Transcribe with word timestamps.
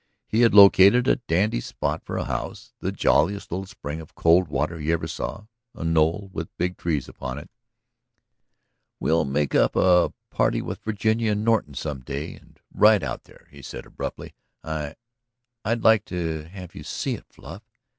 He 0.27 0.41
had 0.41 0.55
located 0.55 1.07
a 1.07 1.17
dandy 1.17 1.61
spot 1.61 2.01
for 2.03 2.17
a 2.17 2.23
house... 2.25 2.73
the 2.79 2.91
jolliest 2.91 3.51
little 3.51 3.67
spring 3.67 4.01
of 4.01 4.15
cold 4.15 4.47
water 4.47 4.79
you 4.79 4.93
ever 4.93 5.05
saw... 5.05 5.45
a 5.75 5.83
knoll 5.83 6.31
with 6.33 6.49
big 6.57 6.75
trees 6.75 7.07
upon 7.07 7.37
it. 7.37 7.51
"We'll 8.99 9.25
make 9.25 9.53
up 9.53 9.75
a 9.75 10.11
party 10.31 10.59
with 10.59 10.79
Virginia 10.81 11.33
and 11.33 11.45
Norton 11.45 11.75
some 11.75 11.99
day 11.99 12.33
and 12.33 12.59
ride 12.73 13.03
out 13.03 13.25
there," 13.25 13.47
he 13.51 13.61
said 13.61 13.85
abruptly. 13.85 14.33
"I... 14.63 14.95
I'd 15.63 15.83
like 15.83 16.05
to 16.05 16.45
have 16.45 16.73
you 16.73 16.81
see 16.81 17.13
it, 17.13 17.27
Fluff." 17.29 17.61